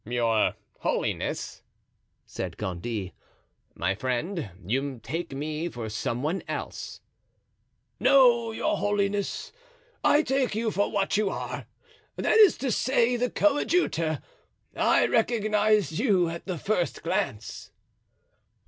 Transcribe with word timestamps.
"Your 0.03 0.55
holiness!" 0.79 1.61
said 2.25 2.57
Gondy; 2.57 3.13
"my 3.75 3.93
friend, 3.93 4.49
you 4.65 4.97
take 5.03 5.31
me 5.31 5.69
for 5.69 5.89
some 5.89 6.23
one 6.23 6.41
else." 6.47 7.01
"No, 7.99 8.51
your 8.51 8.77
holiness, 8.77 9.51
I 10.03 10.23
take 10.23 10.55
you 10.55 10.71
for 10.71 10.89
what 10.91 11.17
you 11.17 11.29
are, 11.29 11.67
that 12.15 12.37
is 12.39 12.57
to 12.57 12.71
say, 12.71 13.15
the 13.15 13.29
coadjutor; 13.29 14.23
I 14.75 15.05
recognized 15.05 15.91
you 15.99 16.29
at 16.29 16.47
the 16.47 16.57
first 16.57 17.03
glance." 17.03 17.69